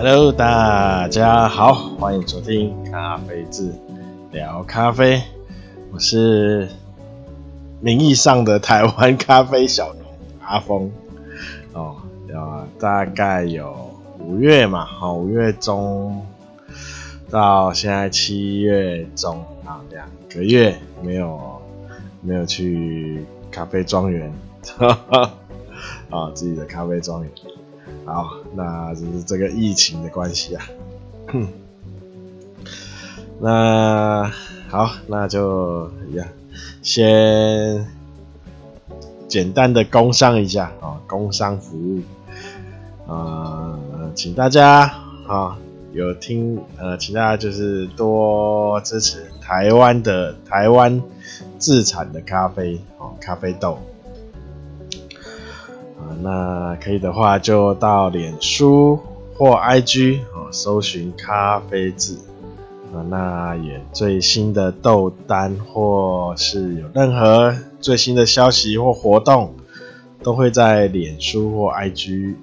[0.00, 3.74] Hello，大家好，欢迎收听咖啡志
[4.30, 5.20] 聊咖啡。
[5.90, 6.68] 我是
[7.80, 10.04] 名义上的台湾咖啡小农
[10.40, 10.88] 阿峰。
[11.72, 11.96] 哦，
[12.78, 13.90] 大概有
[14.20, 16.24] 五月嘛，哦，五月中
[17.28, 21.60] 到现在七月中啊，两个月没有
[22.20, 24.32] 没有去咖啡庄园，
[26.08, 27.32] 啊， 自己的咖啡庄园。
[28.08, 30.64] 好，那就是这个疫情的关系啊。
[31.26, 31.46] 哼
[33.38, 34.32] 那
[34.68, 36.26] 好，那就一样，
[36.82, 37.86] 先
[39.28, 42.00] 简单的工商一下啊，工商服务
[43.06, 44.90] 啊、呃，请大家
[45.26, 45.58] 啊
[45.92, 51.02] 有听呃，请大家就是多支持台湾的台湾
[51.58, 53.78] 自产的咖啡哦，咖啡豆。
[56.20, 58.98] 那可以的话，就到脸书
[59.36, 62.18] 或 IG 哦，搜寻咖啡字
[62.92, 63.02] 啊。
[63.08, 69.54] 那也最新的豆单或是有任何最新的消息或活动，
[70.22, 72.34] 都会在脸书或 IG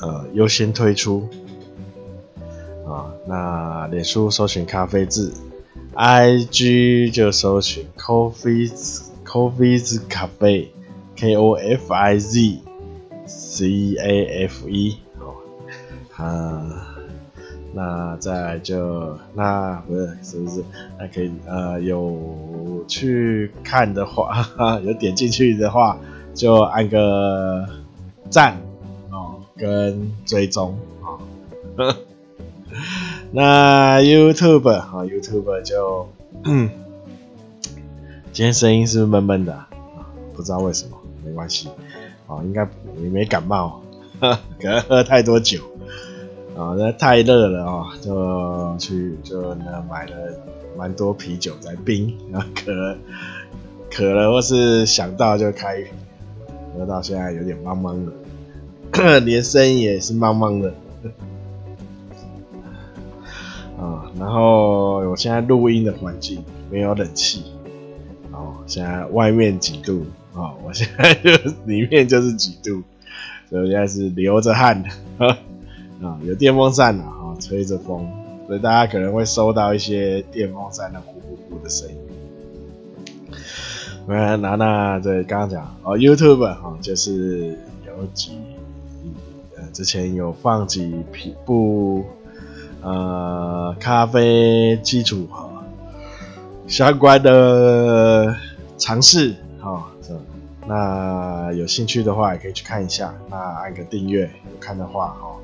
[0.00, 1.28] 呃优先推出
[2.86, 3.12] 啊。
[3.26, 5.32] 那脸书搜寻咖啡字
[5.94, 10.68] ，IG 就搜寻 Coffee's Coffee's Cafe
[11.16, 12.60] K O F I Z。
[13.26, 15.34] C A F E 哦，
[16.16, 16.96] 啊，
[17.72, 20.64] 那再就那不是是不是？
[20.98, 25.98] 那可以呃有去看的话，哈哈有点进去的话，
[26.34, 27.66] 就按个
[28.30, 28.56] 赞
[29.10, 31.18] 哦，跟追踪啊。
[33.32, 36.08] 那 YouTube 啊、哦、 YouTube 就，
[36.44, 36.70] 今
[38.44, 39.68] 天声音是不是闷闷的啊？
[40.34, 41.68] 不知道为什么，没关系。
[42.26, 42.66] 哦，应该
[42.96, 43.80] 你没感冒，
[44.20, 45.58] 可能喝太多酒
[46.56, 50.12] 啊，那太热了啊，就去就那买了
[50.76, 52.96] 蛮多啤酒在冰，然后渴了
[53.90, 55.92] 渴了或是想到就开瓶，
[56.76, 57.96] 喝到现在有点茫茫
[58.92, 60.72] 的， 连声音也是茫茫的
[63.78, 64.10] 啊。
[64.18, 67.42] 然后我现在录音的环境没有冷气，
[68.30, 70.04] 哦，现在外面几度？
[70.34, 71.30] 啊、哦，我现在就
[71.64, 72.82] 里面就是几度，
[73.48, 75.38] 所以我现在是流着汗的，啊、
[76.02, 78.04] 哦，有电风扇啊，啊、哦，吹着风，
[78.48, 81.94] 所以大家可能会收到一些电风扇的呼呼呼的声音。
[84.06, 87.56] 那那那对，刚刚讲哦，YouTube 哈、哦，就是
[87.86, 88.32] 有几
[89.56, 90.92] 呃，之前有放几
[91.46, 92.04] 部
[92.82, 95.62] 呃咖啡基础哈、哦、
[96.66, 98.36] 相关的
[98.76, 99.90] 尝试哈。
[100.66, 103.14] 那有兴趣的话，也可以去看一下。
[103.28, 105.36] 那按个订阅，有看的话哈。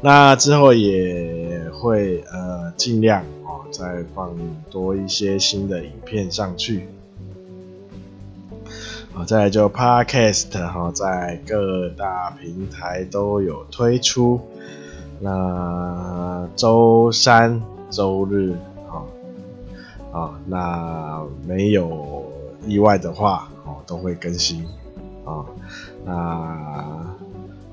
[0.00, 4.36] 那之后也会呃尽量哦，再放
[4.70, 6.86] 多一些新的影片上去。
[9.14, 14.38] 好，再来就 Podcast 哈，在各大平台都有推出。
[15.18, 18.54] 那周三、周日
[18.86, 19.02] 啊，
[20.12, 22.30] 啊，那没有
[22.66, 23.48] 意外的话。
[23.88, 24.64] 都会更新
[25.24, 25.46] 啊，
[26.04, 27.16] 那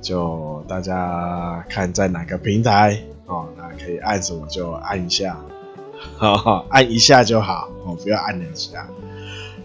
[0.01, 5.37] 就大家看在哪个平台哦，那可以按什么就按一下，
[6.69, 8.87] 按一下就好哦，不要按两下。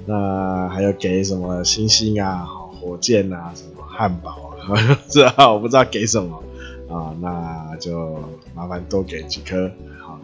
[0.06, 2.44] 那还有给什么星星啊、
[2.80, 6.42] 火箭啊、什么汉堡啊， 这我不知道给什么
[6.90, 8.18] 啊，那就
[8.54, 9.70] 麻烦多给几颗
[10.02, 10.18] 好。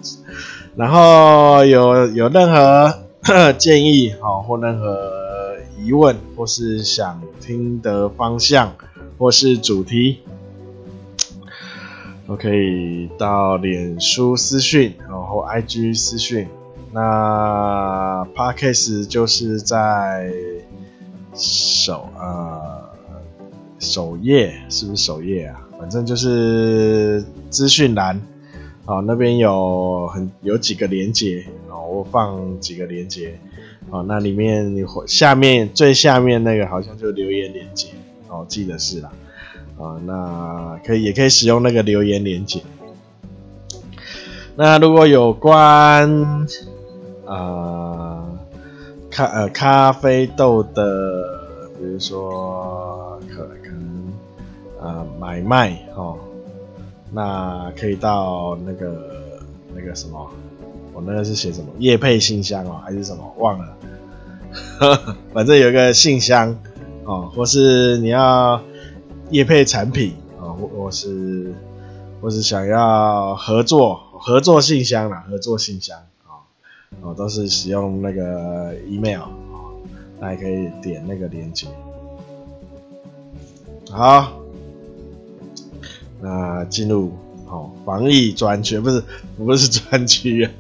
[0.75, 2.93] 然后有有任何
[3.59, 5.26] 建议好或任何。
[5.87, 8.75] 疑问或是想听的方向
[9.17, 10.19] 或是主题，
[12.27, 16.49] 都可以到脸书私讯，然后 IG 私讯。
[16.93, 20.33] 那 Podcast 就是在
[21.35, 22.91] 首呃
[23.79, 25.61] 首页，是不是首页啊？
[25.79, 28.21] 反正就是资讯栏
[28.87, 33.39] 啊，那边有很有几个连接，然后我放几个连接。
[33.91, 34.75] 哦，那里面
[35.07, 37.89] 下面最下面那个好像就留言连接
[38.29, 39.13] 哦，记得是啦。
[39.77, 42.63] 哦，那可以也可以使用那个留言连接。
[44.57, 46.47] 那如果有关
[47.27, 48.39] 呃
[49.11, 54.13] 咖呃咖啡豆的，比如说可可能
[54.81, 56.19] 呃买卖哦，
[57.17, 59.41] 那可以到那个
[59.75, 60.31] 那个什么。
[60.93, 63.77] 我那个是写什么业配信箱哦，还是什么忘了？
[65.35, 66.57] 反正有个信箱
[67.05, 68.59] 哦，或是你要
[69.31, 71.55] 业配产品啊，或或是
[72.23, 76.41] 或是想要合作合作信箱啦，合作信箱啊，
[77.03, 79.29] 哦，都是使用那个 email 啊，
[80.19, 81.67] 大家可以点那个链接。
[83.91, 84.33] 好，
[86.21, 87.13] 那进入
[87.49, 89.03] 哦防疫专区，不是
[89.37, 90.53] 不是专区啊，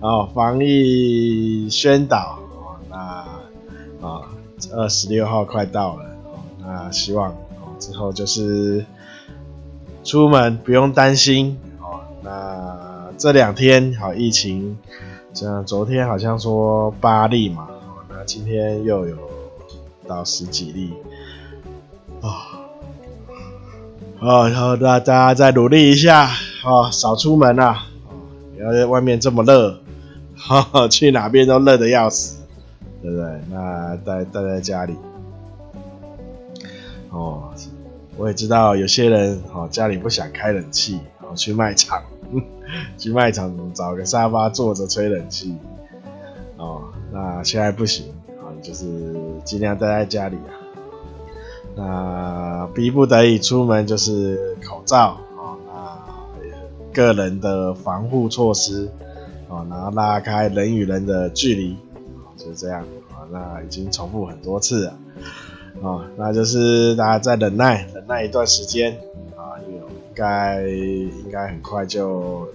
[0.00, 2.96] 哦 防疫宣导哦，那
[4.06, 4.30] 啊
[4.72, 8.84] 二十六号快到了哦，那希望哦之后就是
[10.04, 14.78] 出门不用担心哦，那这两天好疫情，
[15.34, 19.16] 像昨天好像说八例嘛，哦那今天又有
[20.06, 20.92] 到十几例
[24.24, 26.30] 哦，然后大家再努力一下，
[26.64, 27.86] 哦，少出门啊，
[28.54, 29.80] 不要在外面这么热，
[30.36, 32.38] 哈哈， 去哪边都热的要死，
[33.02, 33.26] 对不对？
[33.50, 34.94] 那待待在家里，
[37.10, 37.52] 哦，
[38.16, 42.00] 我也知道有些人哦家里不想开冷气，哦去卖场，
[42.96, 45.56] 去卖场找个沙发坐着吹冷气，
[46.58, 46.82] 哦，
[47.12, 48.06] 那现在不行，
[48.40, 48.86] 啊，就是
[49.44, 50.61] 尽量待在家里啊。
[51.74, 55.56] 那逼不得已出门就是口罩啊，
[56.38, 58.90] 那个人的防护措施
[59.48, 61.76] 啊，然后拉开人与人的距离
[62.18, 63.24] 啊，就这样啊。
[63.30, 64.98] 那已经重复很多次了
[65.82, 68.92] 啊，那就是大家再忍耐，忍耐一段时间
[69.34, 69.80] 啊，应
[70.14, 72.46] 该应该很快就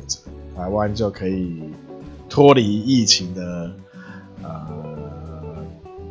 [0.56, 1.64] 台湾就可以
[2.30, 3.72] 脱离疫情的
[4.44, 4.68] 呃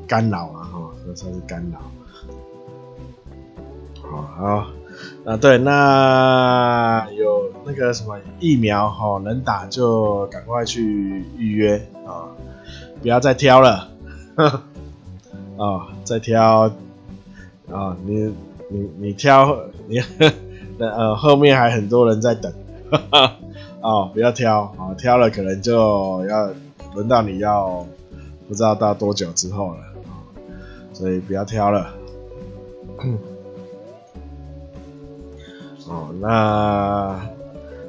[0.09, 1.79] 干扰了哈，这算是干扰。
[4.23, 4.67] 好，
[5.25, 11.77] 啊对，那有那个什么疫苗哈，能打就赶快去预约
[12.07, 12.29] 啊，
[13.03, 13.89] 不要再挑了，
[14.37, 16.71] 啊， 再挑
[17.71, 18.35] 啊，你
[18.69, 20.01] 你你挑你
[20.79, 22.53] 那呃后面还很多人在等，
[23.83, 26.51] 哦，不要挑啊，挑了可能就要
[26.95, 27.87] 轮到你要
[28.49, 29.81] 不知道到多久之后了，
[30.93, 31.93] 所以不要挑了。
[35.89, 37.21] 哦，那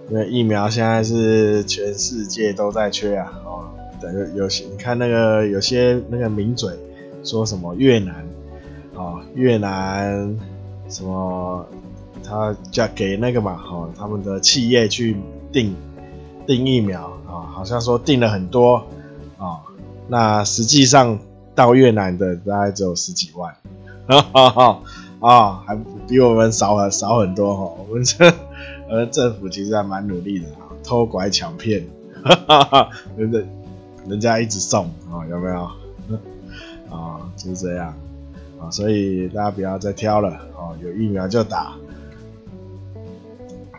[0.09, 3.41] 那疫苗现在是全世界都在缺啊！
[3.43, 3.65] 哦，
[3.99, 6.71] 等有有些你看那个有些那个名嘴
[7.23, 8.25] 说什么越南，
[8.93, 10.37] 哦越南
[10.89, 11.65] 什么
[12.23, 15.17] 他叫给那个嘛，哦他们的企业去
[15.51, 15.75] 订
[16.45, 18.75] 订疫苗啊，好像说订了很多
[19.37, 19.59] 啊，哦，
[20.07, 21.17] 那实际上
[21.55, 23.55] 到越南的大概只有十几万，
[24.07, 24.79] 哈哈哈。
[25.19, 25.75] 啊、哦，还
[26.07, 27.73] 比我们少很少很多哈。
[27.87, 28.33] 我们这
[28.89, 30.45] 呃政府其实还蛮努力的，
[30.83, 31.85] 偷拐抢骗，
[32.23, 33.39] 哈哈哈，人家
[34.07, 35.61] 人家一直送啊、哦，有没有？
[36.89, 37.93] 啊、 就是这样
[38.59, 41.73] 啊、所以大家不要再挑了哦，有疫苗就打，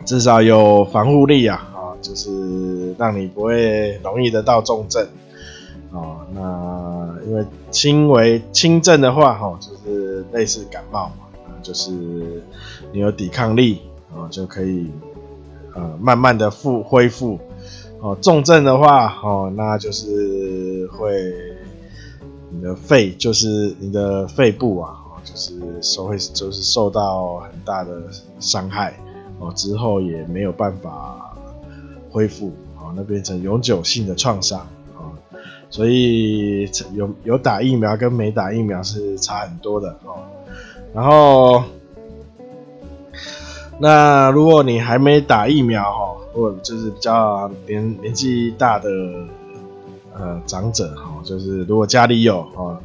[0.05, 5.03] 至少有防护力啊啊、就是让你不会容易得到重症
[5.91, 6.17] 啊、哦。
[6.33, 11.25] 那因为轻微轻症的话哈、哦，就是类似感冒嘛。
[11.61, 11.91] 就是
[12.91, 13.81] 你有抵抗力
[14.15, 14.89] 啊，就可以
[15.75, 17.39] 呃慢慢的复恢复
[17.99, 18.17] 哦。
[18.21, 21.33] 重症的话哦，那就是会
[22.49, 28.01] 你的肺，就是你的肺部啊，就是受会就是受到很大的
[28.39, 28.99] 伤害
[29.39, 31.37] 哦，之后也没有办法
[32.09, 34.59] 恢复哦，那变成永久性的创伤
[34.97, 35.13] 啊。
[35.69, 40.23] 所以有有打疫苗跟没打疫苗是差很多的哦。
[40.93, 41.63] 然后，
[43.79, 48.89] 那如果你还没打疫苗哈，或者就是比较年年纪大的
[50.17, 52.81] 呃长者哈，就是如果家里有哈，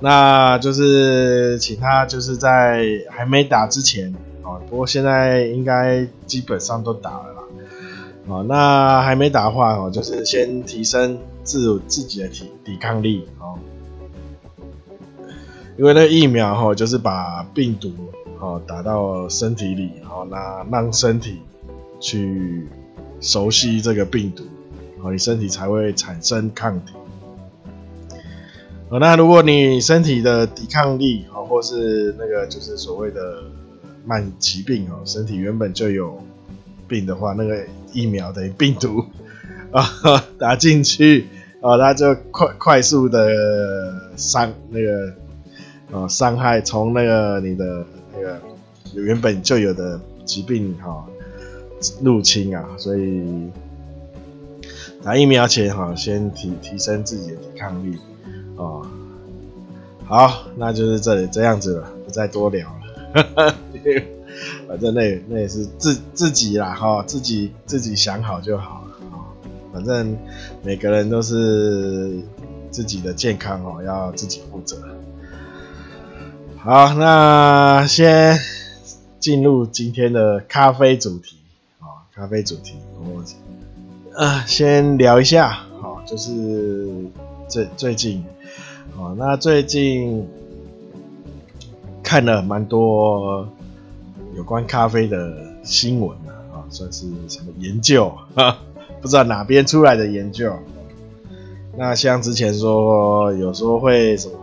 [0.00, 13.58] 那就是请他就是在还没打之前啊，不过现在应该基本上都打了啦，啊，那还没打的话哦，就是先提升自自己的体抵抗力哦。
[15.78, 17.90] 因为那疫苗哈，就是把病毒
[18.38, 21.40] 哈打到身体里，好，那让身体
[21.98, 22.68] 去
[23.20, 24.44] 熟悉这个病毒，
[25.00, 26.92] 好，你身体才会产生抗体。
[28.90, 33.42] 哦那如果你身体的抵抗力，好，或是那个就是所谓的
[34.04, 36.22] 慢疾病哦，身体原本就有
[36.86, 37.64] 病的话，那个
[37.94, 39.02] 疫苗等于病毒
[39.70, 39.82] 啊
[40.38, 41.28] 打进去，
[41.62, 45.14] 啊，它就快快速的伤那个。
[45.92, 47.84] 啊，伤害从那个你的
[48.14, 48.40] 那个
[48.94, 51.06] 原本就有的疾病哈
[52.00, 53.50] 入侵啊，所以
[55.02, 57.98] 打疫苗前哈，先提提升自己的抵抗力
[58.56, 58.80] 啊。
[60.04, 63.54] 好，那就是这里这样子了，不再多聊了。
[64.66, 69.28] 反正那那也是自自己啦哈，自己自己想好就好了啊。
[69.72, 70.16] 反正
[70.62, 72.18] 每个人都是
[72.70, 74.78] 自己的健康哦，要自己负责。
[76.64, 78.38] 好，那先
[79.18, 81.36] 进入今天的咖啡主题
[81.80, 83.20] 啊，咖啡主题，我
[84.14, 86.88] 呃先聊一下，好，就是
[87.48, 88.24] 最最近，
[88.96, 90.28] 哦，那最近
[92.02, 93.48] 看了蛮多。
[94.34, 98.60] 有关咖啡的新闻啊，啊，算是什么研究啊？
[99.02, 100.50] 不知道哪边出来的研究。
[101.76, 104.34] 那像之前说，有时候会什么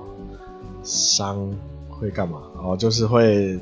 [0.84, 1.56] 伤
[2.00, 2.42] 会干嘛？
[2.64, 3.60] 哦，就是会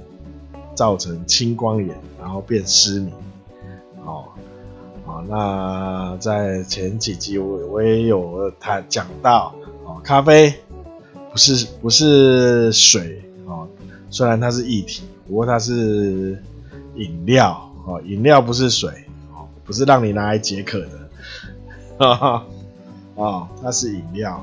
[0.75, 3.13] 造成青光眼，然后变失明。
[4.05, 4.25] 哦，
[5.05, 9.53] 好，那在前几集我我也有谈讲到，
[9.85, 10.53] 哦，咖啡
[11.31, 13.67] 不是不是水哦，
[14.09, 15.03] 虽然它是液体。
[15.27, 16.41] 不过它是
[16.95, 18.89] 饮料哦，饮料不是水
[19.33, 21.09] 哦，不是让你拿来解渴的，
[21.99, 22.45] 哈哈，
[23.15, 24.41] 哦，它是饮料，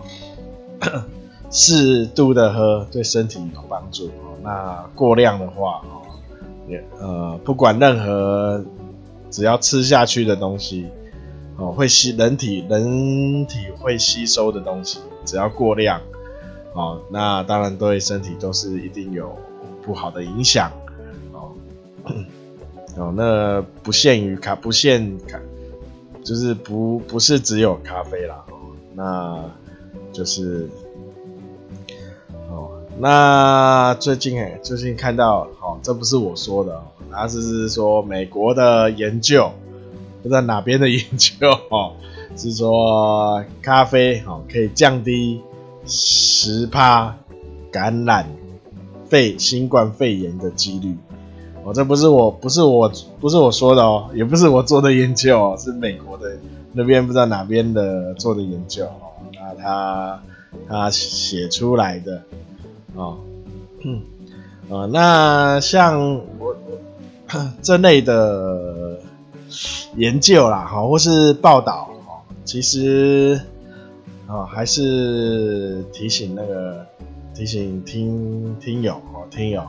[1.54, 4.36] 适度的喝对身体有帮助哦。
[4.42, 6.02] 那过量的话哦，
[6.68, 8.64] 也呃，不管任何
[9.30, 10.88] 只要吃下去的东西
[11.56, 16.00] 哦，会吸人体人体会吸收的东西，只要过量
[16.72, 19.34] 哦，那当然对身体都是一定有。
[19.86, 20.72] 不好的影响
[21.30, 21.52] 哦，
[22.96, 25.38] 哦，那不限于咖，不限咖，
[26.24, 28.56] 就是不不是只有咖啡啦，哦，
[28.94, 29.44] 那
[30.10, 30.70] 就是，
[32.98, 39.50] 那最近哎，最近看到哦，这不是我说的哦，那是说美国的研究，
[40.22, 41.92] 不知道哪边的研究哦，
[42.36, 45.40] 是说咖啡哦可以降低
[45.86, 47.16] 十趴
[47.70, 48.26] 感染。
[49.06, 50.96] 肺新冠肺炎的几率，
[51.62, 56.36] 哦，这不是我，不是我，不是我说的哦，也不是我做的研究哦，是美国的
[56.72, 60.22] 那边不知道哪边的做的研究哦，那他
[60.66, 62.22] 他写出来的
[62.94, 63.18] 哦，
[63.84, 64.02] 嗯，
[64.68, 66.56] 呃，那像我
[67.62, 68.98] 这类的
[69.96, 73.40] 研究啦，哈，或是报道，哦，其实
[74.26, 76.86] 啊，还是提醒那个。
[77.36, 79.60] 提醒听听友哦，听友，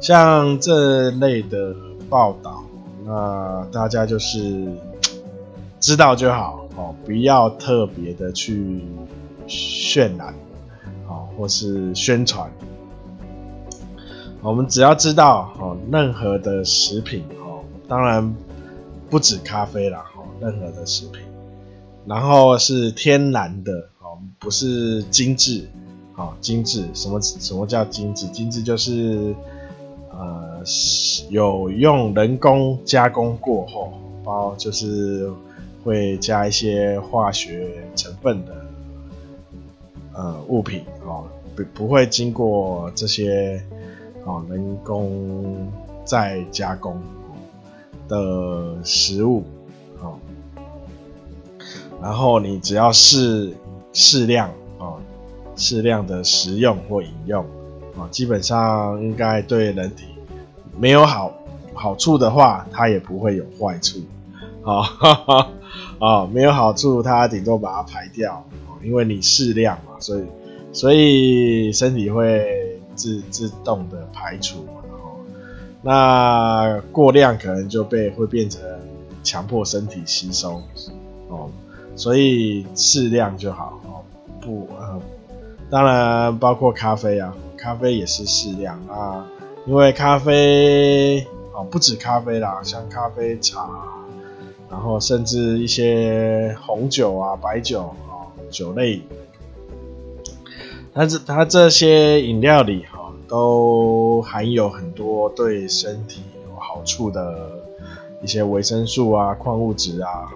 [0.00, 1.72] 像这类的
[2.10, 2.64] 报道，
[3.04, 4.66] 那大家就是
[5.78, 8.82] 知道就好哦，不要特别的去
[9.46, 10.34] 渲染，
[11.36, 12.50] 或是宣传。
[14.42, 18.34] 我们只要知道哦，任何的食品哦，当然
[19.10, 21.20] 不止咖啡啦，哦，任何的食品，
[22.06, 25.68] 然后是天然的哦，不是精致。
[26.18, 28.26] 哦，精致，什么什么叫精致？
[28.28, 29.34] 精致就是
[30.10, 30.62] 呃
[31.28, 33.92] 有用人工加工过后，
[34.24, 35.30] 包就是
[35.84, 38.65] 会加一些化学成分的
[40.16, 43.62] 呃物品哦，不不会经过这些
[44.24, 45.70] 哦人工
[46.04, 47.00] 再加工
[48.08, 49.44] 的食物
[50.00, 50.18] 哦，
[52.02, 53.54] 然后你只要适
[53.92, 54.98] 适量哦。
[55.58, 57.42] 适量的食用或饮用，
[57.98, 60.04] 啊，基本上应该对人体
[60.78, 61.32] 没有好
[61.72, 64.00] 好处的话，它也不会有坏处，
[64.62, 64.84] 啊，
[65.98, 68.44] 啊， 没有好处，它顶多把它排掉，
[68.86, 70.24] 因为你适量嘛，所以
[70.72, 74.82] 所以身体会自自动的排除嘛，
[75.82, 78.62] 那过量可能就被会变成
[79.22, 80.62] 强迫身体吸收，
[81.28, 81.50] 哦，
[81.96, 84.00] 所以适量就好，哦，
[84.40, 85.00] 不呃。
[85.68, 89.26] 当然，包括咖啡啊，咖啡也是适量啊，
[89.66, 93.68] 因为咖啡哦，不止咖啡啦，像咖啡、茶，
[94.70, 98.15] 然后甚至一些红酒啊、白酒啊、
[98.50, 99.02] 酒类，
[100.94, 107.62] 它这它这些饮料里哈，都含有很多对身体有好处的
[108.22, 110.30] 一些维生素啊、矿物质啊，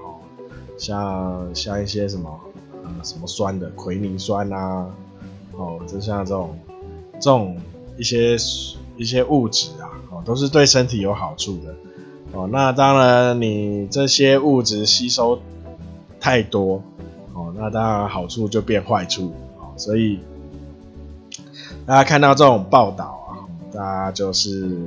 [0.76, 2.40] 像像一些什么
[2.84, 4.90] 呃什么酸的奎宁酸啊。
[5.52, 6.58] 哦，就像这种
[7.14, 7.54] 这种
[7.98, 8.34] 一些
[8.96, 11.74] 一些物质啊，哦，都是对身体有好处的。
[12.32, 15.38] 哦，那当然你这些物质吸收
[16.18, 16.82] 太多，
[17.56, 19.32] 那当然好处就变坏处。
[19.58, 20.20] 哦，所以
[21.86, 23.30] 大家看到这种报道啊，
[23.72, 24.86] 大家就是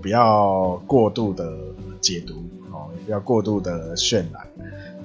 [0.00, 1.52] 不要过度的
[2.00, 2.34] 解读，
[2.72, 4.46] 哦，也不要过度的渲染。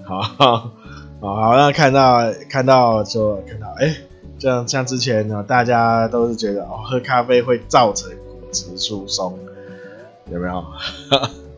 [0.03, 0.71] 好，好，
[1.19, 3.95] 好，那看到看到就看到，哎。
[4.39, 9.35] 像像之前呢，大家都是觉得哦，喝咖啡会造成骨质疏松，
[10.31, 10.63] 有没有？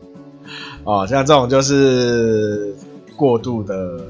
[0.84, 2.74] 哦，像这种就是
[3.16, 4.00] 过度的、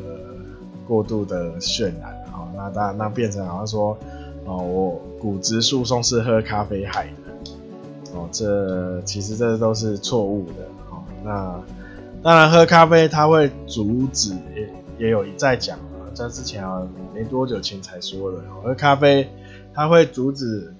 [0.90, 3.96] 过度的渲染，哦，那当然那变成好像说，
[4.44, 7.52] 哦，我骨质疏松是喝咖啡害的，
[8.12, 11.62] 哦，这其实这都是错误的，哦，那
[12.24, 14.68] 当然喝咖啡它会阻止，也
[14.98, 15.78] 也有一再讲，
[16.12, 19.30] 在之前啊没多久前才说的，喝咖啡
[19.72, 20.74] 它会阻止，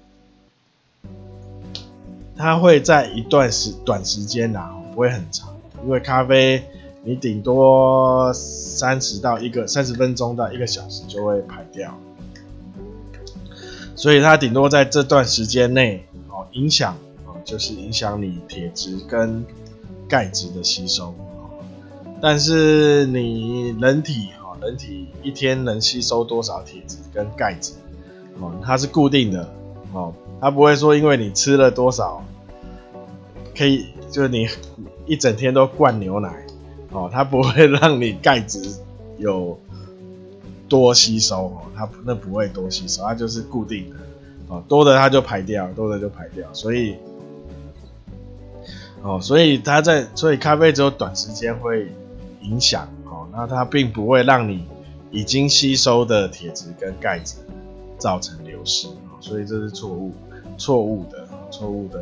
[2.37, 5.55] 它会在一段时短时间啊，不会很长。
[5.85, 6.63] 因为咖啡，
[7.03, 11.99] 你顶多三十到一个三十分钟到一个小时就会排掉，
[13.97, 19.45] 所以它顶多在这段时间内，哦，影响哦，就是影响你铁质跟
[20.09, 21.15] 钙质的吸收。
[22.21, 27.73] 但是你人体哦，人体一天能吸收多少铁质跟钙质，
[28.39, 29.49] 哦，它是固定的，
[29.95, 32.23] 哦，它不会说因为你吃了多少，
[33.57, 34.47] 可以就是你。
[35.07, 36.47] 一整天都灌牛奶，
[36.93, 38.61] 哦，它不会让你钙质
[39.19, 39.59] 有
[40.69, 43.97] 多吸收哦，它那不会多吸收，它就是固定的，
[44.49, 46.97] 哦，多的它就排掉，多的就排掉，所以，
[49.03, 51.89] 哦，所以它在，所以咖啡只有短时间会
[52.43, 54.65] 影响，哦，那它并不会让你
[55.13, 57.37] 已经吸收的铁质跟钙质
[57.99, 58.89] 造成流失，
[59.21, 60.13] 所以这是错误，
[60.59, 62.01] 错误的，错误的。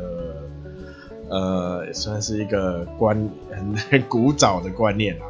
[1.29, 3.29] 呃，也算是一个观
[3.89, 5.25] 很古早的观念了，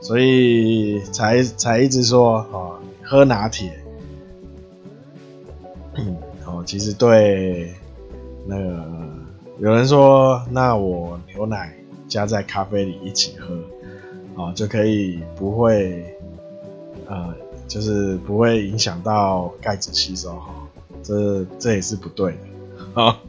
[0.00, 3.72] 所以才才一直说哦，喝拿铁，
[6.46, 7.74] 哦，其实对
[8.46, 8.84] 那个
[9.58, 11.74] 有人说，那我牛奶
[12.08, 13.58] 加在咖啡里一起喝，
[14.36, 16.04] 哦，就可以不会
[17.06, 17.34] 呃，
[17.68, 20.54] 就是不会影响到钙质吸收哈，
[21.02, 22.38] 这这也是不对的
[22.94, 23.18] 啊。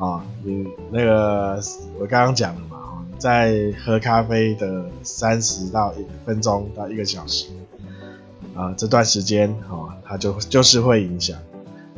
[0.00, 1.60] 啊，你那个
[1.98, 7.48] 我刚刚讲了嘛，在喝咖啡的三十到一分钟到一个小时，
[8.54, 11.36] 啊，这段时间哦，它就就是会影响，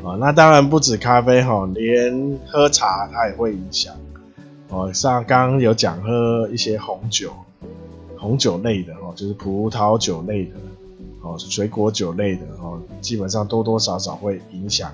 [0.05, 3.95] 啊，那当然不止咖啡哈，连喝茶它也会影响，
[4.69, 7.33] 哦，像刚刚有讲喝一些红酒，
[8.19, 10.57] 红酒类的哦，就是葡萄酒类的，
[11.21, 14.91] 哦，水果酒类的哦，基本上多多少少会影响，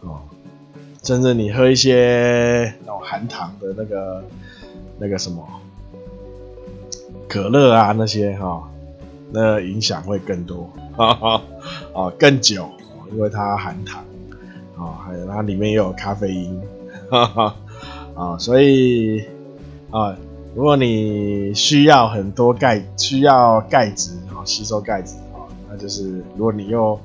[0.00, 0.18] 哦。
[1.04, 4.24] 甚至你喝一些那种含糖的那个
[4.98, 5.46] 那个什么
[7.28, 8.62] 可乐啊那些哈、哦，
[9.30, 10.70] 那影响会更多。
[10.96, 11.42] 哈哈
[11.92, 12.68] 啊更久，
[13.12, 14.02] 因为它含糖
[14.76, 16.60] 啊、还有它里面也有咖啡因。
[17.10, 17.56] 哈哈
[18.16, 19.24] 啊，所以
[19.90, 20.16] 啊，
[20.54, 26.98] 如果你需要很多钙，需要钙质啊，吸收钙质啊，那就是如果你又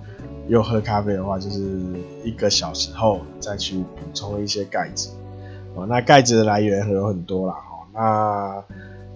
[0.49, 1.61] 又喝咖啡的话，就是
[2.23, 5.09] 一个小时后再去补充一些钙质
[5.75, 5.85] 哦。
[5.85, 8.63] 那钙质的来源有很多啦，哦，那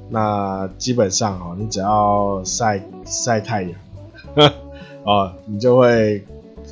[0.10, 3.72] 那基本上哦，你只要晒晒太阳，
[5.04, 6.24] 哦，你就会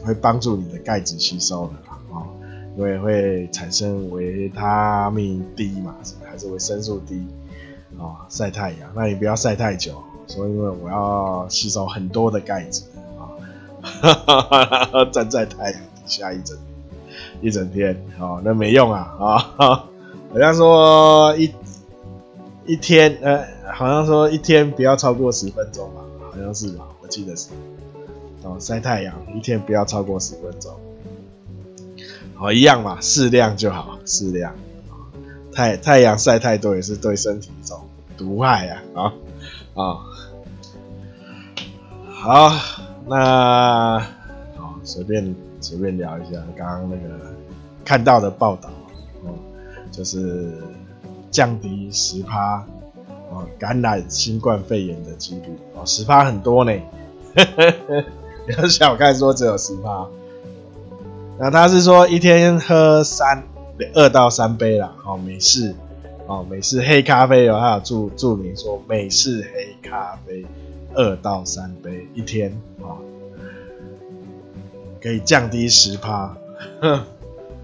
[0.06, 2.28] 会帮助你的钙质吸收的啦，哦，
[2.78, 7.26] 因为会产生维他命 D 嘛，还是维生素 D
[7.98, 12.84] 哦，晒太阳，那你不要晒太久，说因为我要吸收很多的钙质。
[13.82, 16.58] 哈哈哈哈站在太阳底下一整
[17.42, 19.16] 一整天，哦，那没用啊
[19.58, 19.86] 啊！
[20.32, 21.52] 好像说一
[22.66, 26.86] 一天，呃，好像说一天不要超过十分钟吧，好像是吧？
[27.02, 27.50] 我记得是。
[28.44, 30.74] 哦，晒太阳一天不要超过十分钟。
[32.36, 34.54] 好，一样嘛，适量就好，适量。
[35.54, 37.82] 太太阳晒太多也是对身体一种
[38.18, 38.84] 毒害啊！
[38.96, 39.14] 啊
[39.74, 39.98] 啊，
[42.10, 42.81] 好。
[43.14, 44.00] 那
[44.56, 47.34] 好，随便随便聊一下刚刚那个
[47.84, 48.70] 看到的报道
[49.26, 49.36] 哦，
[49.92, 50.54] 就是
[51.30, 52.66] 降低十趴
[53.30, 56.72] 哦感染新冠肺炎的几率哦，十趴很多呢，
[58.46, 60.08] 不要小看说只有十趴。
[61.38, 63.44] 那他是说一天喝三
[63.94, 65.76] 二到三杯啦，哦美式
[66.28, 70.46] 哦美式黑咖啡哦，还有注注明说美式黑咖啡。
[70.94, 72.54] 二到三杯一天，
[75.02, 76.36] 可以降低十趴。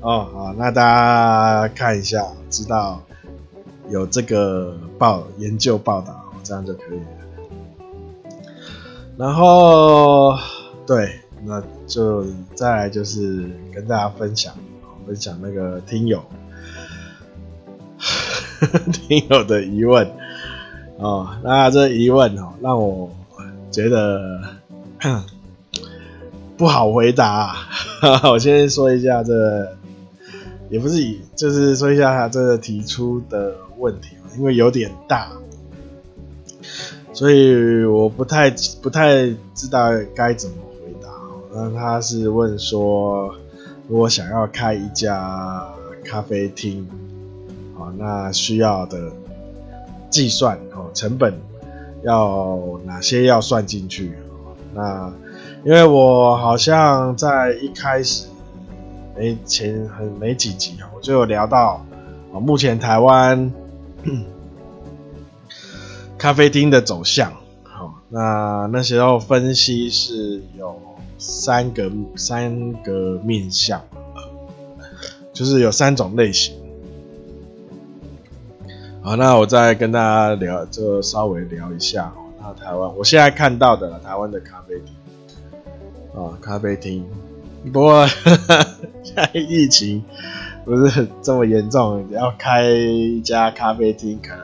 [0.02, 3.02] 哦，好，那大家看一下，知道
[3.90, 7.06] 有这个报研究报道，这样就可以了。
[9.18, 10.38] 然后，
[10.86, 14.54] 对，那就再来就是跟大家分享，
[15.06, 16.24] 分享那个听友，
[18.92, 20.08] 听友的疑问。
[20.98, 23.10] 哦，那这疑问哦，让我
[23.72, 24.40] 觉得
[26.58, 27.56] 不好回答啊。
[28.34, 29.70] 我先说一下这，
[30.70, 35.30] 也不是以，就是说一下他这个提出的问题，因为有点大，
[37.14, 38.50] 所以我不太
[38.82, 41.10] 不太知道该怎么回答。
[41.54, 43.36] 那他是问说，
[43.88, 45.68] 如果想要开一家
[46.04, 46.88] 咖啡厅，
[47.78, 49.12] 好，那需要的
[50.10, 51.34] 计算哦成本
[52.04, 54.14] 要哪些要算进去？
[54.74, 55.12] 那
[55.68, 58.28] 因为我好像在一开始。
[59.18, 61.84] 没前很没几集啊我就有聊到
[62.32, 63.52] 啊，目前台湾
[66.20, 70.80] 咖啡厅的走向，好，那那时候分析是有
[71.18, 73.82] 三个三个面向，
[75.34, 76.56] 就是有三种类型。
[79.02, 82.14] 好，那我再跟大家聊，就稍微聊一下。
[82.40, 84.94] 那台湾我现在看到的台湾的咖啡厅
[86.18, 87.06] 啊，咖啡厅。
[87.72, 90.04] 不过现在疫情
[90.66, 94.44] 不是这么严重，要开一家咖啡厅可能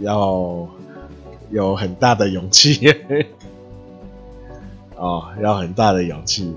[0.00, 0.66] 要
[1.50, 2.92] 有很大的勇气
[4.96, 6.52] 哦，要很大的勇气。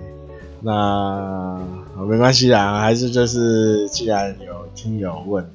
[0.62, 1.62] 那
[2.08, 5.46] 没关系啦，还是就是既然有听友问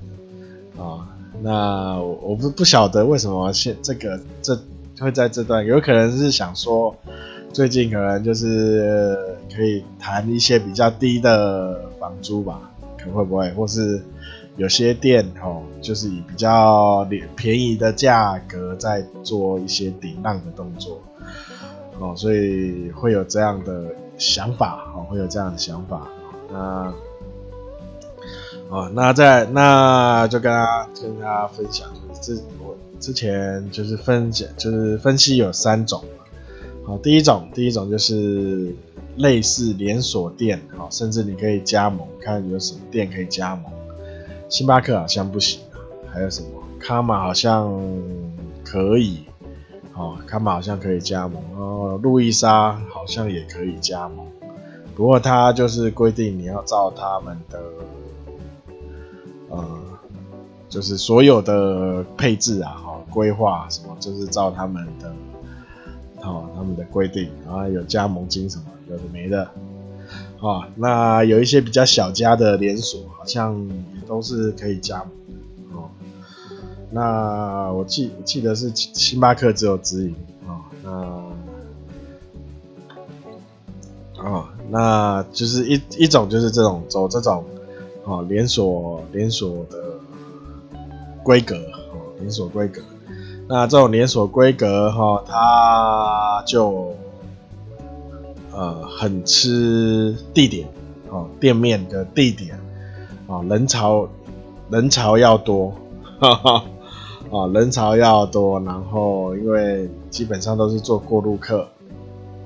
[0.77, 1.05] 哦，
[1.43, 4.57] 那我我不不晓得为什么现这个这
[5.01, 6.95] 会在这段，有可能是想说。
[7.53, 13.51] 最近可能就是可以谈一些比较低的房租吧，可会不会？
[13.53, 14.01] 或是
[14.57, 21.01] 有些店哦，就是以比较便宜的价格在做一些顶浪的动作
[21.99, 23.85] 哦，所以会有这样的
[24.17, 26.07] 想法哦，会有这样的想法。
[26.53, 26.93] 那
[28.69, 36.05] 哦，那在那就跟大家跟大家分享，就是之我之前就是分解，就是分析有三种。
[36.91, 38.75] 好，第一种，第一种就是
[39.17, 43.71] 类似连锁店，好，甚至你可以加盟，看有什么店可以加盟。
[44.49, 45.79] 星巴克好像不行啊，
[46.13, 46.49] 还有什么？
[46.81, 47.81] 卡玛好像
[48.65, 49.21] 可以，
[49.93, 51.41] 好，卡玛好像可以加盟。
[51.57, 54.27] 哦路易莎好像也可以加盟，
[54.97, 57.63] 不过它就是规定你要照他们的，
[59.49, 59.65] 呃，
[60.69, 65.15] 就是所有的配置啊，哈，规划什么，就是照他们的。
[66.23, 69.51] 哦，他们的规定，啊有加盟金什么，有的没的。
[70.41, 75.77] 啊，那有一些比较小家的连锁，好像也都是可以加盟的。
[75.77, 75.91] 哦，
[76.91, 80.15] 那我记记得是星巴克只有直营。
[80.47, 80.61] 哦，
[84.17, 87.45] 那，哦，那就是一一种就是这种走这种，
[88.05, 89.79] 哦，连锁连锁的
[91.23, 91.55] 规格，
[91.93, 92.81] 哦，连锁规格。
[93.53, 96.95] 那这种连锁规格哈，它就
[98.53, 100.69] 呃很吃地点
[101.11, 102.57] 哦，店面的地点
[103.27, 104.09] 啊，人潮
[104.71, 105.75] 人潮要多，
[106.21, 106.65] 哈哈
[107.33, 111.63] 啊，人潮要多，然后因为基本上都是做过路客，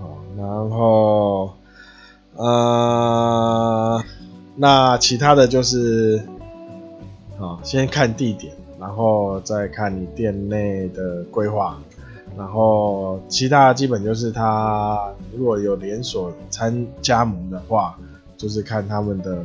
[0.00, 1.50] 啊然后
[2.34, 4.02] 呃，
[4.56, 6.26] 那其他的就是
[7.38, 8.54] 啊，先看地点。
[8.78, 11.80] 然后再看你店内的规划，
[12.36, 17.98] 然后其他基本就是他如果有连锁参加盟的话，
[18.36, 19.42] 就是看他们的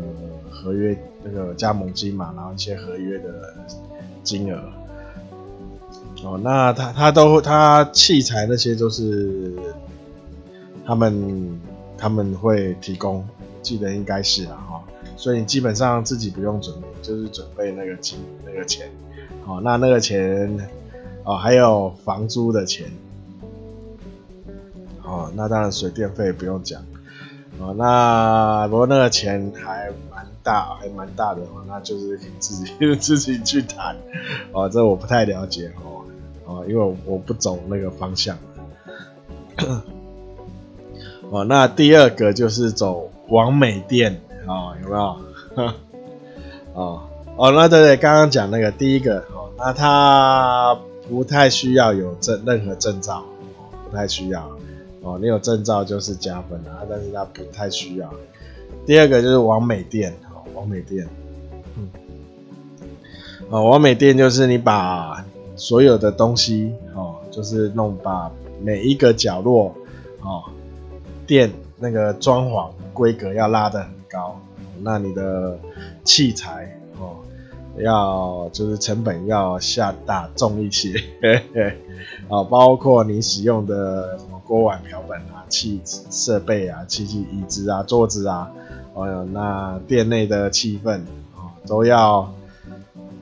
[0.49, 3.53] 合约那个加盟金嘛，然后一些合约的
[4.23, 4.59] 金额。
[6.23, 9.53] 哦，那他他都他器材那些都是
[10.85, 11.61] 他们
[11.97, 13.25] 他们会提供，
[13.61, 14.83] 记得应该是啊哈，
[15.15, 18.89] 所以你基本上自己不用准备，就是准备那个金那个钱。
[19.49, 20.59] 哦，那那个钱，
[21.23, 22.85] 哦，还有房租的钱，
[25.03, 26.83] 哦，那当然水电费不用讲，
[27.59, 33.97] 哦，那不过那个钱还蛮大，还蛮大的哦，那就是你自己 自己去谈，
[34.51, 36.05] 哦，这我不太了解哦，
[36.45, 38.37] 哦，因为我，不走那个方向，
[41.31, 45.17] 哦，那第二个就是走网美店，哦，有没有？
[46.75, 47.01] 哦。
[47.39, 53.23] 哦，那对对，刚刚讲那个第一个，哦，那他不太需要有证任何证照，
[53.89, 54.51] 不太需要，
[55.01, 58.13] 哦，你有证照就是加分啊，但是他不太需要。
[58.85, 60.13] 第二个就是网美店，
[60.53, 61.07] 哦，美店，
[61.77, 61.89] 嗯，
[63.49, 65.25] 哦，网美店就是你把
[65.55, 68.29] 所有的东西，哦，就是弄把
[68.61, 69.73] 每一个角落，
[70.19, 70.43] 哦，
[71.25, 74.37] 店那个装潢规格要拉得很高，
[74.81, 75.57] 那你的
[76.03, 77.15] 器材哦。
[77.81, 80.93] 要就是成本要下大重一些，
[82.29, 88.51] 啊，包括你使用的什么锅碗瓢盆啊、器设备啊、器具、椅子啊、桌子啊，
[88.93, 90.99] 还有那店内的气氛
[91.35, 92.31] 啊，都要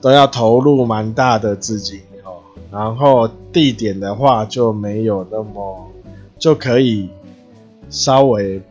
[0.02, 2.42] 都要投入蛮大的资金哦。
[2.72, 5.92] 然后地点的话就没有那么
[6.40, 7.10] 就可以
[7.90, 8.62] 稍微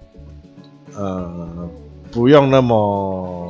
[0.97, 1.69] 呃
[2.11, 3.46] 不用那么。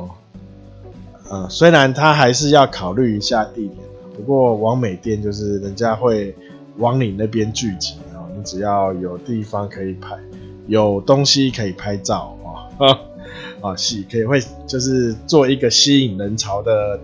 [1.29, 3.77] 呃，虽然他还是要考虑一下地点，
[4.15, 6.33] 不过往美店就是人家会
[6.77, 10.17] 往你那边聚集啊，你只要有地方可以拍，
[10.67, 12.33] 有东西可以拍照
[12.79, 12.97] 啊，
[13.61, 16.97] 啊，吸可以会就是做一个吸引人潮的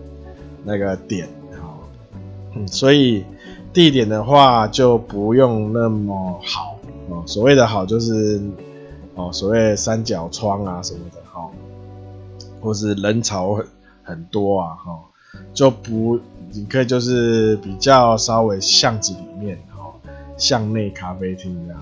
[0.64, 1.28] 那个点
[1.62, 1.84] 啊，
[2.56, 3.26] 嗯，所以
[3.74, 8.40] 地点的话就不用那么好哦，所谓的好就是
[9.16, 11.50] 哦，所谓三角窗啊什么的哈，
[12.62, 13.60] 或是人潮。
[14.04, 15.00] 很多啊，哈，
[15.54, 16.20] 就不，
[16.52, 19.94] 你可以就是比较稍微巷子里面，哈，
[20.38, 21.82] 巷内咖啡厅这样，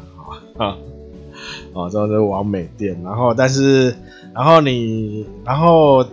[0.56, 0.78] 哈，
[1.74, 3.96] 哦，这是完美店，然后但是，
[4.34, 6.06] 然后你，然后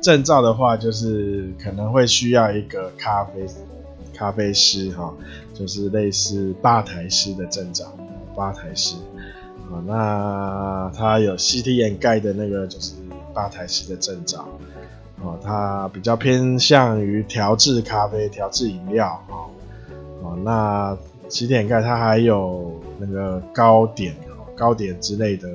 [0.00, 3.46] 证照的话，就是可能会需要一个咖啡
[4.14, 5.12] 咖啡师，哈，
[5.52, 7.86] 就是类似吧台师的证照，
[8.36, 8.94] 吧台师，
[9.70, 12.94] 啊，那他有 CT and Guide 的那个就是
[13.34, 14.46] 吧台师的证照。
[15.22, 19.48] 哦，它比较偏向于调制咖啡、调制饮料，哦，
[20.22, 20.96] 哦，那
[21.28, 24.14] 起点盖它还有那个糕点、
[24.54, 25.48] 糕点之类的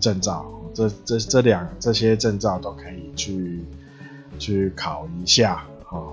[0.00, 3.64] 证照，这这这两这些证照都可以去
[4.40, 6.12] 去考一下，哦，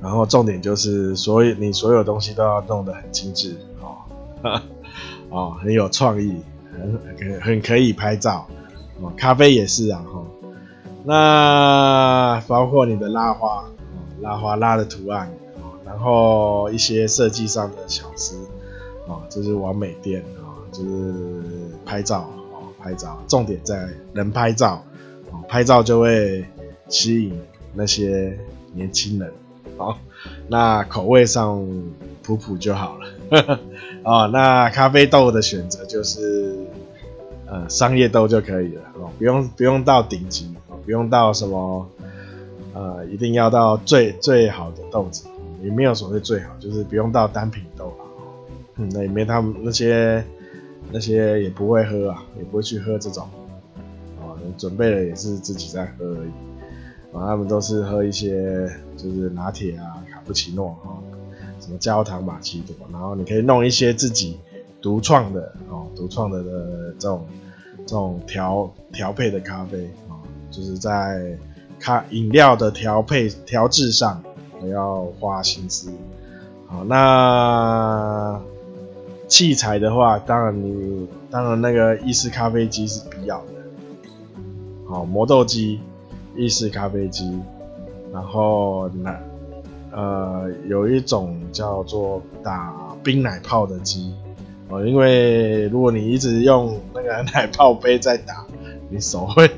[0.00, 4.60] 然后重点就是，所以你所有东西都要弄得很精致，哦，
[5.30, 6.34] 哦，很有创意，
[7.16, 8.48] 很很可以拍照，
[9.00, 10.20] 哦，咖啡也是啊，哈。
[11.04, 13.64] 那包括你的拉花，
[14.20, 15.32] 拉花拉的图案，
[15.84, 18.36] 然后一些设计上的巧思，
[19.08, 21.12] 啊，这是完美店啊，就是
[21.84, 24.84] 拍照，啊拍照，重点在能拍照，
[25.32, 26.44] 啊拍照就会
[26.88, 27.36] 吸引
[27.74, 28.38] 那些
[28.72, 29.32] 年轻人，
[29.76, 29.98] 好，
[30.46, 31.66] 那口味上
[32.22, 33.58] 普普就好了，
[34.04, 36.56] 啊，那咖啡豆的选择就是，
[37.46, 40.54] 呃，商业豆就可以了，哦，不用不用到顶级。
[40.84, 41.88] 不用到什么，
[42.74, 45.24] 呃，一定要到最最好的豆子，
[45.62, 48.84] 也没有所谓最好，就是不用到单品豆了。
[48.90, 50.24] 那里面他们那些
[50.90, 53.28] 那些也不会喝啊，也不会去喝这种，
[54.20, 56.30] 啊，准备了也是自己在喝而已。
[57.16, 58.66] 啊，他们都是喝一些
[58.96, 60.96] 就是拿铁啊、卡布奇诺啊，
[61.60, 64.38] 什么焦糖玛奇朵，然后你可以弄一些自己
[64.80, 67.26] 独创的哦，独创的的这种
[67.86, 69.88] 这种调调配的咖啡。
[70.52, 71.36] 就是在
[71.80, 74.22] 咖饮料的调配调制上，
[74.60, 75.90] 我要花心思。
[76.68, 78.40] 好，那
[79.26, 83.46] 器材的话，当然你当然那个意式咖啡机是必要的。
[84.86, 85.80] 好，磨豆机、
[86.36, 87.40] 意式咖啡机，
[88.12, 89.18] 然后那
[89.90, 94.14] 呃有一种叫做打冰奶泡的机
[94.68, 98.46] 哦，因为如果你一直用那个 奶泡杯在打，
[98.88, 99.50] 你手会。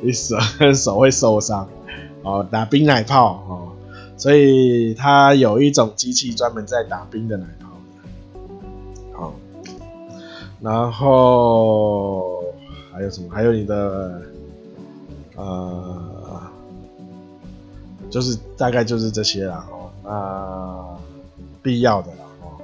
[0.00, 0.36] 你手
[0.74, 1.68] 手会受伤
[2.22, 3.68] 哦，打冰奶泡哦，
[4.16, 7.68] 所以它有一种机器专门在打冰的奶泡，
[9.20, 9.34] 好，
[10.60, 12.42] 然后
[12.92, 13.28] 还有什么？
[13.30, 14.22] 还有你的
[15.36, 16.42] 呃，
[18.10, 20.98] 就是大概就是这些啦哦，那
[21.62, 22.58] 必要的啦哦，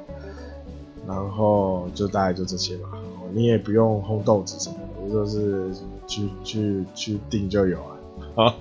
[1.06, 2.88] 然后就大概就这些吧，
[3.32, 4.76] 你也不用烘豆子什么
[5.10, 5.70] 就是。
[6.06, 8.54] 去去去订就有了，啊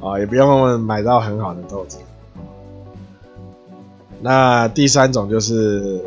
[0.00, 1.98] 啊，也不用买到很好的豆子。
[4.20, 6.00] 那第三种就是，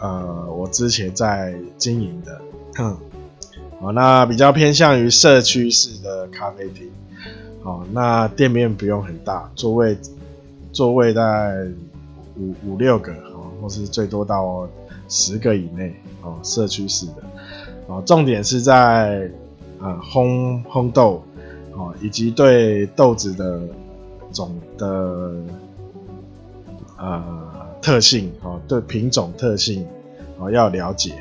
[0.00, 2.40] 呃，我之前在经营的，
[2.76, 2.96] 哼，
[3.80, 6.88] 哦，那比较偏向于社区式的咖啡厅，
[7.64, 9.98] 哦，那店面不用很大，座位
[10.72, 11.66] 座位在
[12.38, 14.66] 五五六个，哦，或是最多到
[15.08, 17.24] 十个以内，哦，社区式的，
[17.86, 19.30] 哦，重点是在。
[19.78, 21.22] 啊，烘烘豆，
[21.74, 23.60] 哦，以及对豆子的
[24.32, 25.34] 种的
[26.96, 27.22] 呃
[27.82, 29.86] 特性，哦，对品种特性，
[30.38, 31.12] 哦要了解，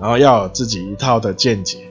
[0.00, 1.86] 然后要有自己一套的见解，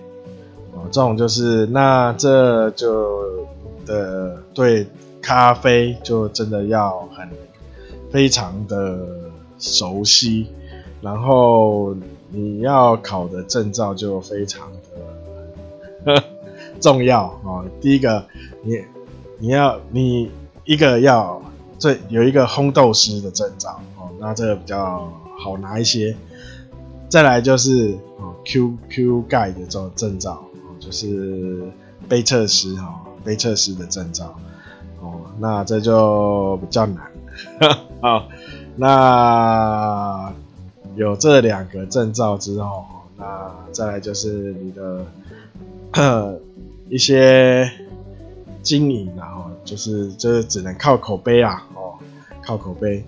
[0.72, 3.46] 哦，这种就是那这就
[3.86, 4.88] 的对
[5.22, 7.30] 咖啡就真的要很
[8.12, 8.98] 非常的
[9.60, 10.48] 熟悉，
[11.02, 11.96] 然后
[12.34, 14.68] 你要考的证照就非常
[16.06, 16.24] 的。
[16.82, 17.64] 重要哦。
[17.80, 18.26] 第一个，
[18.64, 18.84] 你
[19.38, 20.32] 你要你
[20.66, 21.42] 一个要
[21.78, 26.16] 最有一个烘豆师的证照哦，那这个比较好拿一些。
[27.08, 31.72] 再来就是哦，Q Q 钙的这种证照哦，就是
[32.10, 34.36] 杯测师哈，杯测师的证照
[35.00, 37.12] 哦，那这就比较难。
[38.02, 38.28] 好，
[38.76, 40.34] 那
[40.96, 42.86] 有这两个证照之后，
[43.18, 45.06] 那再来就是你的
[46.90, 47.70] 一些
[48.62, 51.94] 经营，然后就是就是只能靠口碑啊，哦，
[52.46, 53.04] 靠口碑，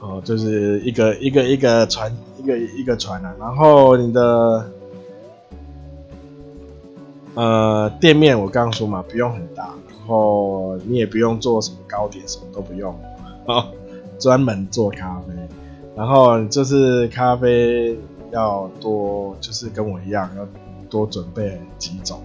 [0.00, 4.70] 哦，就是一个一个一个传一个一个传啊，然后你的
[7.34, 12.94] 呃店面我刚刚说嘛，不用很大，然后你也不用做什么糕点，什么都不用，
[13.46, 13.66] 哦，
[14.18, 15.34] 专门做咖啡，
[15.98, 17.98] 然后就是咖啡
[18.30, 20.46] 要多，就是跟我一样要
[20.88, 22.22] 多准备几种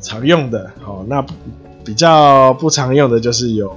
[0.00, 1.22] 常用的，哦，那
[1.84, 3.76] 比较不常用的就是有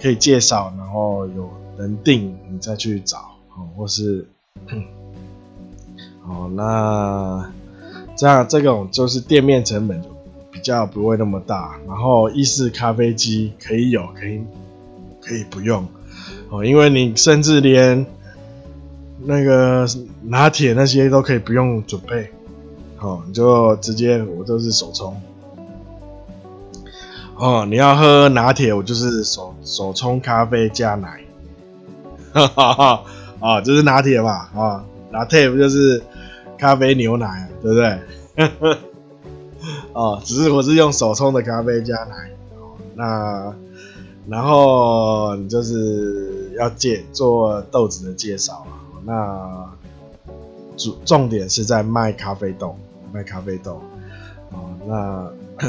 [0.00, 3.18] 可以介绍，然后有人订你再去找，
[3.56, 4.28] 哦，或是。
[6.28, 7.52] 哦，那
[8.16, 10.08] 这样这种就是店面成本就
[10.50, 14.40] 比较不会那么大，然后意式咖啡机可以有，可以
[15.20, 15.86] 可以不用
[16.56, 18.06] 哦，因为你甚至连
[19.24, 19.86] 那个
[20.22, 22.30] 拿铁那些都可以不用准备，
[22.98, 25.20] 哦，你就直接我都是手冲。
[27.36, 31.20] 哦，你要喝拿铁，我就是手手冲咖啡加奶，
[32.32, 33.02] 哈哈哈。
[33.38, 36.02] 啊、哦，就是拿铁嘛，啊、哦，拿铁不就是
[36.56, 37.98] 咖啡牛奶，对不对？
[39.92, 43.54] 哦，只是我是用手冲的咖啡加奶，哦，那
[44.26, 49.70] 然后你就是要介做豆子的介绍啊，那
[50.76, 52.76] 主重点是在卖咖啡豆，
[53.12, 53.80] 卖咖啡豆，
[54.50, 55.66] 哦，那，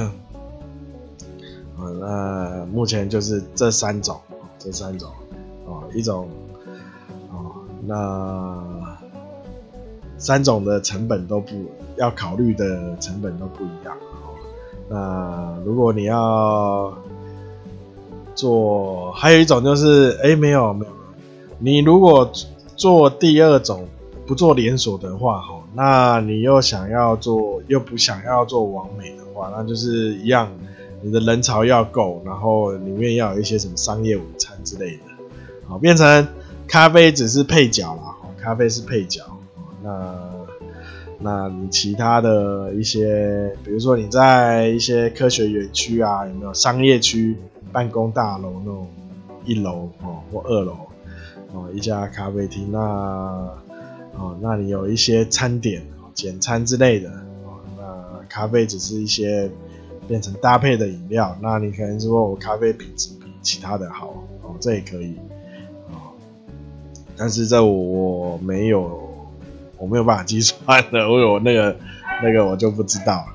[1.78, 4.19] 哦，那目前就是这三种，
[4.58, 5.12] 这三种，
[5.65, 6.28] 哦，一种。
[7.89, 8.97] 那
[10.17, 13.95] 三种的成本都不要考虑的成本都不一样。
[14.89, 16.93] 那如果你要
[18.38, 20.91] 做，还有一种就是，哎、欸，没有没有，
[21.60, 22.32] 你如果
[22.78, 23.86] 做第二种
[24.26, 30.50] 不做连锁的话，哈，那你又想要做，又不想要做完美的话，那就是一样，
[31.02, 35.04] 你的人潮要够，然后里面要有一些什么商业午餐之类的，
[35.67, 36.26] 好，变成。
[36.69, 39.23] 咖啡只是配角啦，咖啡是配角。
[39.82, 40.13] 那，
[41.17, 47.38] 那你其他的一些，比如说你在一些科学园区啊，有没有商业区、
[47.71, 48.88] 办公大楼那种
[49.45, 50.77] 一楼哦或二楼
[51.53, 57.10] 哦一家咖啡厅，那哦那里有一些餐点、简餐之类的
[57.45, 59.49] 哦，那咖啡只是一些
[60.08, 64.08] 变成搭配的饮料，那你可能说我咖啡品质比其他的好
[64.41, 65.15] 哦，这也可以
[65.89, 66.13] 哦。
[67.15, 68.99] 但是这我，我没有，
[69.77, 71.75] 我没有办法计算的，我有那个
[72.23, 73.27] 那个我就不知道了。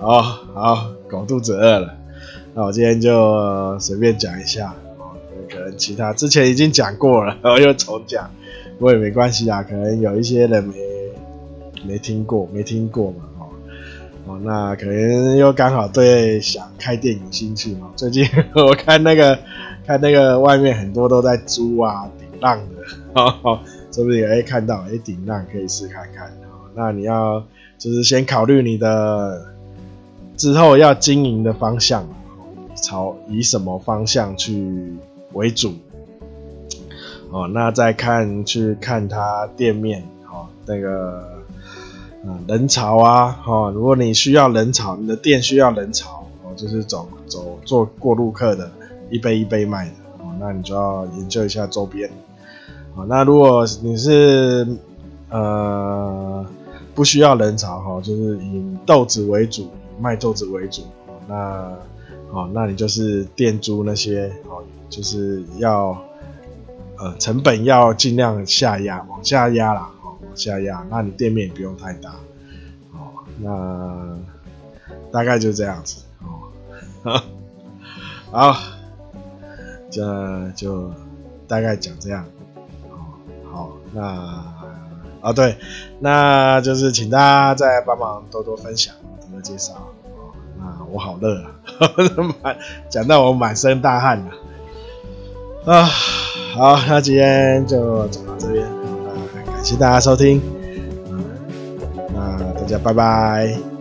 [0.00, 1.96] 好好，狗肚子饿了，
[2.54, 5.16] 那我今天就随便讲一下哦，
[5.50, 8.30] 可能其他之前已经讲过了，然后又重讲，
[8.78, 10.74] 不过也没关系啊，可能有一些人没
[11.86, 13.46] 没听过，没听过嘛，哦
[14.26, 17.90] 哦，那可能又刚好对想开电影兴趣嘛。
[17.96, 19.38] 最近 我看那个
[19.86, 22.28] 看那个外面很多都在租啊顶。
[22.42, 22.82] 浪的，
[23.14, 23.62] 好好，
[23.92, 24.84] 是不定也会看到？
[24.90, 26.28] 哎，顶浪可以试看看。
[26.74, 27.40] 那你要
[27.78, 29.46] 就是先考虑你的
[30.36, 32.04] 之后要经营的方向，
[32.82, 34.94] 朝以什么方向去
[35.32, 35.72] 为主？
[37.30, 41.42] 哦，那再看去看他店面，哦，那个
[42.46, 48.70] 人潮啊，哦，如果你需要人潮，你的店需要人潮，哦，就是走走做过路客的，
[49.10, 52.10] 一杯一杯卖的，哦，那你就要研究一下周边。
[52.94, 54.66] 好，那如果你是
[55.30, 56.44] 呃
[56.94, 60.82] 不需要人潮哈，就是以豆子为主，卖豆子为主，
[61.26, 61.72] 那
[62.32, 66.02] 哦，那你就是店租那些哦，就是要
[66.98, 72.10] 呃成本要尽量下压，往下压啦，哦，往下压，那你店面也不用太大，
[72.92, 74.18] 哦，那
[75.12, 76.02] 大概就这样子
[77.04, 77.22] 哦，
[78.30, 78.56] 好，
[79.90, 80.90] 这就
[81.46, 82.24] 大概讲这样。
[82.88, 83.20] 哦
[83.52, 84.02] 好，那
[85.20, 85.58] 啊对，
[86.00, 89.74] 那就是请大家再帮忙多多分享，多多介绍。
[90.92, 91.52] 我好热啊，
[92.42, 92.56] 满
[92.90, 95.72] 讲到我满身大汗了。
[95.72, 95.84] 啊，
[96.54, 99.10] 好，那今天就讲到这边，啊，
[99.46, 100.40] 感谢大家收听，
[102.14, 103.71] 那大家拜拜。